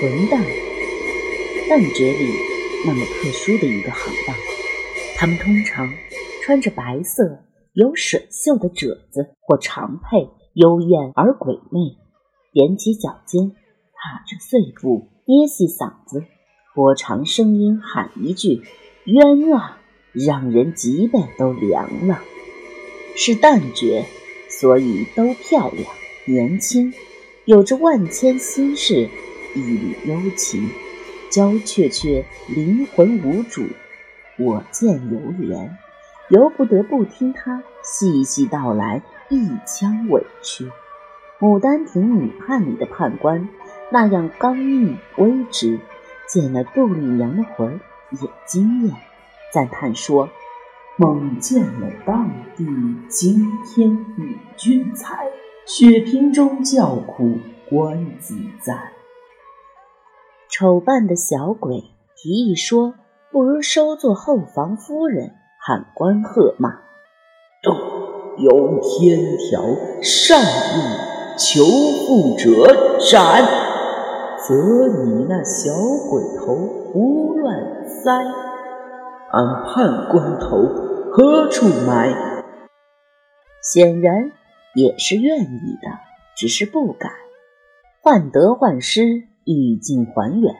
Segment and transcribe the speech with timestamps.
[0.00, 0.42] 混蛋。
[1.68, 2.32] 旦角里
[2.84, 4.36] 那么特殊的一个行当，
[5.16, 5.92] 他们通常
[6.42, 11.96] 穿着白色有水袖的褶子或长佩，幽艳而鬼魅，
[12.54, 16.24] 踮起脚尖，踏着碎步，捏细嗓子，
[16.74, 18.62] 拖长声音喊一句
[19.06, 19.80] ：“冤啊！”
[20.12, 22.22] 让人脊背都凉了。
[23.16, 24.06] 是旦角，
[24.48, 25.84] 所以都漂亮、
[26.26, 26.94] 年轻，
[27.44, 29.10] 有着万千心事，
[29.56, 30.68] 一缕幽情，
[31.30, 33.64] 娇怯却灵魂无主。
[34.38, 35.70] 我见犹怜，
[36.28, 40.66] 由不得不听他细细道来一腔委屈。
[41.40, 43.48] 《牡丹亭》女判里的判官
[43.90, 45.80] 那样刚毅威直，
[46.28, 48.94] 见了杜丽娘的魂儿也惊艳，
[49.52, 50.28] 赞叹说。
[50.98, 52.64] 梦见了当地
[53.08, 55.26] 惊天女君才，
[55.66, 58.95] 雪瓶中叫苦官自在。
[60.58, 61.84] 丑扮的小鬼
[62.16, 62.94] 提议说
[63.30, 66.70] ：“不如收做后房夫人。”喊官喝骂
[67.62, 67.74] ：“都
[68.38, 69.62] 有天条，
[70.00, 71.62] 善意求
[72.06, 73.44] 富者斩！
[74.48, 74.54] 则
[75.04, 75.74] 你那小
[76.08, 78.10] 鬼头胡乱塞，
[79.32, 80.56] 俺判官头。”
[81.12, 82.14] 何处埋？
[83.62, 84.32] 显然
[84.74, 85.90] 也是愿意的，
[86.34, 87.12] 只是不敢。
[88.00, 90.54] 患得患失，意境还远。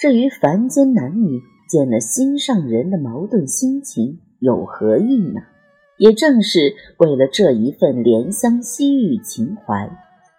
[0.00, 5.40] 这与凡间男女见了心上人的矛盾心情有何异呢？
[5.96, 9.90] 也正是为了这一份怜香惜玉情怀，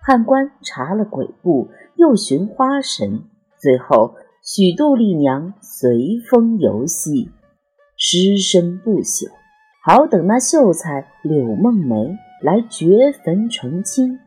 [0.01, 1.67] 判官查了鬼部，
[1.97, 3.23] 又寻花神，
[3.57, 7.29] 最后许杜丽娘随风游戏，
[7.97, 9.29] 尸身不朽。
[9.83, 14.17] 好等那秀才柳梦梅来掘坟成亲。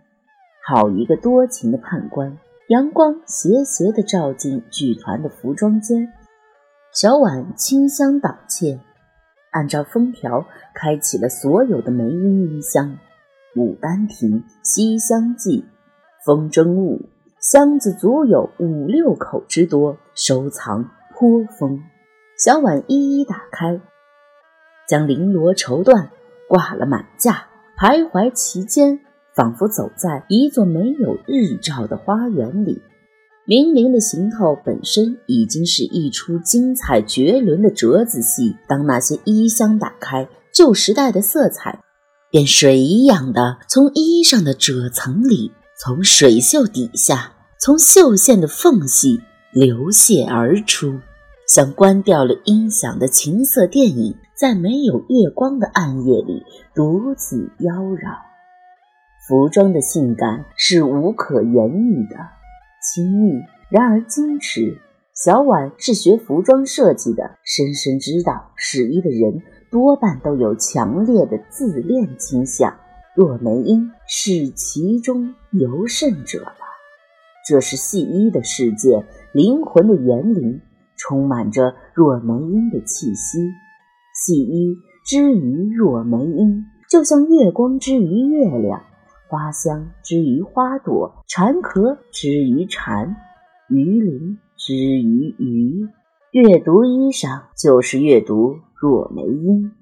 [0.67, 2.37] 好一个多情的判官！
[2.69, 6.13] 阳光斜斜地照进剧团的服装间，
[6.93, 8.79] 小婉清香导窃，
[9.51, 12.99] 按照封条开启了所有的梅音音箱，
[13.59, 14.31] 《牡丹亭》
[14.63, 15.61] 《西厢记》
[16.25, 16.99] 《风筝误》，
[17.41, 21.83] 箱子足有五六口之多，收藏颇丰。
[22.39, 23.81] 小婉一一打开。
[24.89, 26.09] 将绫罗绸缎
[26.49, 27.47] 挂了满架，
[27.77, 29.01] 徘徊其间，
[29.35, 32.83] 仿佛走在一座没有日照的花园里。
[33.45, 38.57] 明灵的行头本身已经是一出精彩绝伦的折子戏。
[38.69, 41.81] 当那些衣箱打开，旧时代的色彩
[42.31, 49.21] 便水一样的从衣裳的褶层里，从水袖底下，从绣线的缝隙
[49.53, 51.01] 流泻而出，
[51.49, 54.17] 像关掉了音响的情色电影。
[54.35, 56.43] 在没有月光的暗夜里，
[56.75, 58.32] 独自妖娆。
[59.29, 62.17] 服装的性感是无可言喻的，
[62.83, 63.41] 亲密
[63.71, 64.79] 然而矜持。
[65.15, 72.75] 小婉是学服装设计的，深深知道试衣的人多半都有强烈的自恋倾向。
[73.15, 76.57] 若梅英是其中尤甚者了。
[77.47, 80.61] 这是戏衣的世界，灵魂的园林，
[80.97, 83.39] 充满着若梅英的气息。
[84.15, 88.83] 细衣之于若梅英，就像月光之于月亮，
[89.33, 93.17] 花香之于花朵，蝉壳之于蝉，
[93.71, 95.89] 鱼鳞之于鱼。
[96.33, 99.73] 阅读衣裳，就是阅读若梅英。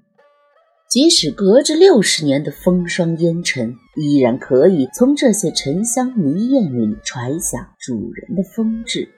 [0.88, 9.08] 即使隔着六十年的风霜烟尘，依然可以从这些沉香泥艳里揣想主人的风致。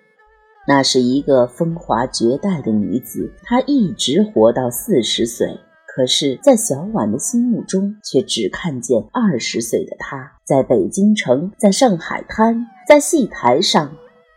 [0.66, 5.59] 那是一个风华绝代的女子，她一直活到四十岁。
[5.94, 10.32] 可是，在小婉的心目中，却只看见二十岁的她。
[10.42, 13.94] 在北京城，在上海滩，在戏台上，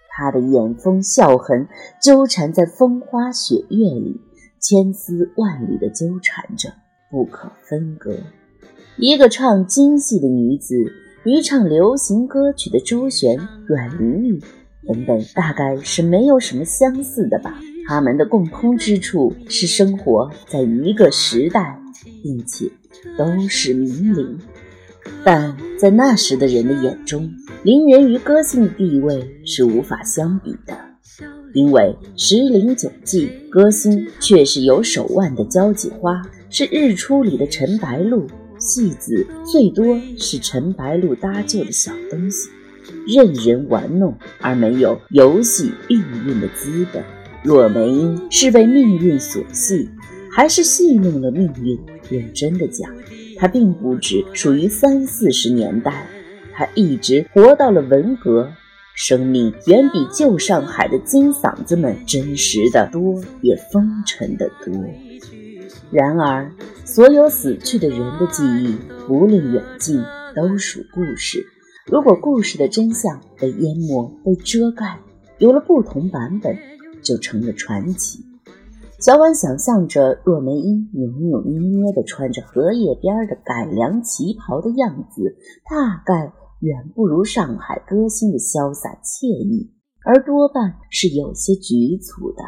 [0.10, 1.66] 她的眼风笑痕
[2.02, 4.20] 纠缠在风花雪月里，
[4.60, 6.74] 千丝万缕的纠缠着，
[7.10, 8.18] 不可分割。
[8.98, 10.76] 一个唱京戏的女子，
[11.24, 14.42] 与唱流行歌曲的周璇、阮玲玉。
[14.88, 17.58] 等等，大概是没有什么相似的吧。
[17.88, 21.80] 他们的共通之处是生活在一个时代，
[22.24, 22.70] 并且
[23.18, 24.38] 都是名伶。
[25.24, 27.32] 但在那时的人的眼中，
[27.64, 30.76] 伶人与歌星的地位是无法相比的，
[31.54, 38.26] 因为时龄久记，歌星却是有手腕的交际花，是日出里的陈白露，
[38.58, 42.50] 戏子最多是陈白露搭救的小东西。
[43.08, 47.04] 任人玩弄而没有游戏命运的资本。
[47.46, 49.88] 若梅是被命运所戏，
[50.32, 51.80] 还是戏弄了命运？
[52.10, 52.92] 认真的讲，
[53.38, 56.08] 她并不只属于三四十年代，
[56.56, 58.50] 她一直活到了文革。
[58.96, 64.74] 生命远比旧上海的金嗓子们真实的多，也风尘的多。
[65.92, 66.52] 然而，
[66.84, 68.76] 所有死去的人的记忆，
[69.08, 70.02] 无论远近，
[70.36, 71.46] 都属故事。
[71.86, 74.98] 如果故事的真相被淹没、被遮盖，
[75.38, 76.58] 有了不同版本，
[77.06, 78.26] 就成了传奇。
[79.00, 85.36] 小婉想象着若梅英扭扭捏捏地穿着荷叶边的改良旗袍的样子，
[85.70, 89.72] 大概远不如上海歌星的潇洒惬意，
[90.04, 92.44] 而多半是有些局促的。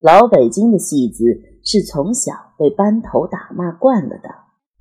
[0.00, 1.24] 老北京的戏子
[1.64, 4.28] 是从小被班头打骂惯了的，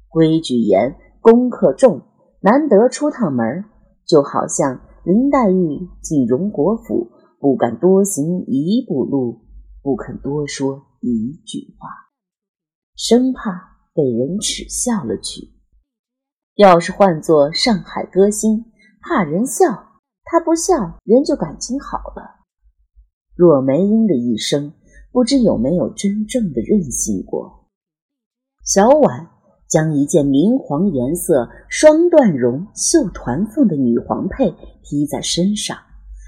[0.10, 2.02] 规矩严，功课重，
[2.42, 3.64] 难得出趟门，
[4.06, 7.10] 就好像林黛玉进荣国府，
[7.40, 9.44] 不敢多行一步路。
[9.84, 11.88] 不肯多说一句话，
[12.98, 15.54] 生怕被人耻笑了去。
[16.56, 18.66] 要是换做上海歌星，
[19.00, 19.66] 怕人笑，
[20.26, 22.44] 他不笑，人就感情好了。
[23.34, 24.74] 若梅英的一生，
[25.14, 27.70] 不知有没有真正的任性过。
[28.66, 29.30] 小婉
[29.70, 35.78] 将一件明黄颜色双缎绒绣团凤的女皇佩披在身上，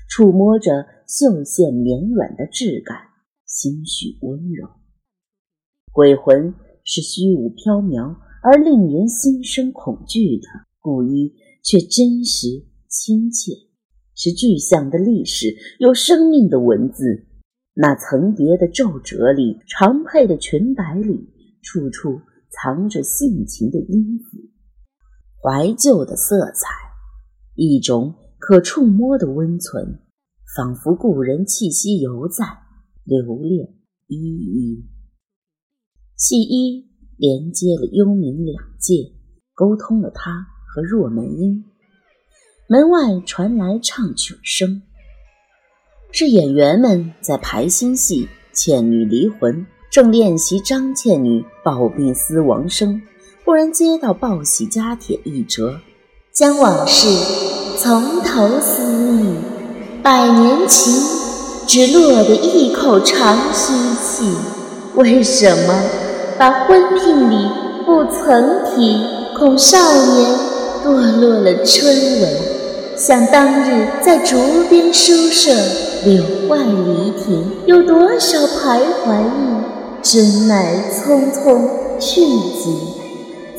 [0.08, 3.10] 触摸着绣线绵软的质感。
[3.48, 4.70] 心绪温柔，
[5.92, 6.54] 鬼魂
[6.84, 10.48] 是虚无缥缈而令人心生恐惧的，
[10.80, 11.34] 故衣
[11.64, 12.46] 却真实
[12.88, 13.54] 亲切，
[14.14, 15.48] 是具象的历史，
[15.80, 17.26] 有生命的文字。
[17.74, 21.34] 那层叠的皱褶里，长佩的裙摆里，
[21.64, 22.22] 处处
[22.52, 24.38] 藏着性情的音符，
[25.42, 26.68] 怀旧的色彩，
[27.56, 30.00] 一种可触摸的温存，
[30.56, 32.46] 仿佛故人气息犹在。
[33.06, 33.70] 留恋
[34.06, 34.86] 依依，
[36.16, 39.16] 戏衣连接了幽冥两界，
[39.56, 41.64] 沟通了他和若梅英。
[42.68, 44.84] 门外传来唱曲声，
[46.12, 53.02] 是演员们在排新戏《倩女离魂》，正练习张倩女抱病思亡声，
[53.44, 55.80] 忽然接到报喜家帖一折，
[56.32, 57.08] 将往事
[57.80, 59.36] 从头思忆，
[60.04, 60.94] 百年情。
[61.68, 63.74] 只落得一口长吁
[64.04, 64.34] 气，
[64.96, 65.84] 为什么
[66.36, 67.48] 把婚聘礼
[67.86, 69.00] 不曾提？
[69.38, 70.32] 恐少年
[70.84, 72.30] 堕落了春文。
[72.98, 74.36] 想当日在竹
[74.68, 75.52] 边书舍，
[76.04, 79.62] 柳外离亭，有多少徘徊意？
[80.02, 81.70] 真乃匆匆
[82.00, 82.80] 去极，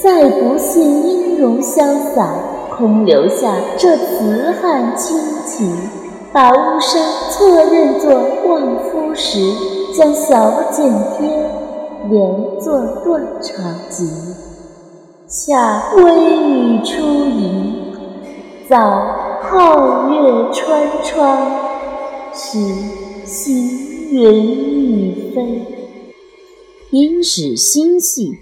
[0.03, 1.77] 再不现音容潇
[2.13, 2.29] 洒，
[2.77, 5.17] 空留下这词汉清
[5.47, 6.00] 奇。
[6.33, 8.13] 把巫山错认作
[8.47, 9.41] 望夫石，
[9.93, 10.89] 将小剪
[11.19, 11.29] 贴
[12.09, 14.09] 连作断肠集。
[15.27, 16.03] 恰微
[16.37, 17.93] 雨初盈，
[18.69, 18.79] 早
[19.43, 21.51] 皓月穿窗，
[22.33, 22.59] 时
[23.25, 23.53] 行
[24.13, 25.63] 云欲飞。
[26.93, 28.39] 因是新戏，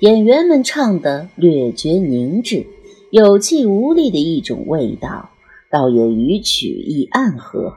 [0.00, 2.66] 演员们唱得略觉凝滞，
[3.10, 5.28] 有气无力的一种味道。
[5.70, 7.74] 倒也与曲意暗合，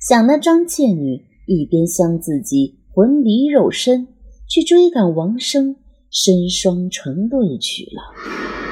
[0.00, 4.08] 想那张倩女一边向自己魂离肉身
[4.48, 5.76] 去追赶王生，
[6.10, 8.63] 身双成对去了。